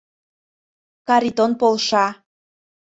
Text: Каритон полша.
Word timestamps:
Каритон 1.07 1.51
полша. 1.59 2.05